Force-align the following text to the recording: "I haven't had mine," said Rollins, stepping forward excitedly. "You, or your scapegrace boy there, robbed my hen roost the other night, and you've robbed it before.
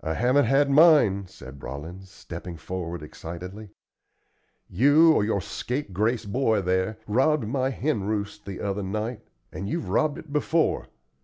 "I 0.00 0.14
haven't 0.14 0.46
had 0.46 0.68
mine," 0.68 1.28
said 1.28 1.62
Rollins, 1.62 2.10
stepping 2.10 2.56
forward 2.56 3.04
excitedly. 3.04 3.68
"You, 4.68 5.12
or 5.12 5.22
your 5.22 5.40
scapegrace 5.40 6.24
boy 6.24 6.60
there, 6.62 6.98
robbed 7.06 7.46
my 7.46 7.70
hen 7.70 8.02
roost 8.02 8.44
the 8.46 8.60
other 8.60 8.82
night, 8.82 9.20
and 9.52 9.68
you've 9.68 9.88
robbed 9.90 10.18
it 10.18 10.32
before. 10.32 10.88